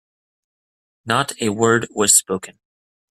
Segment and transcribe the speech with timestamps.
[1.05, 2.57] Not a word was spoken.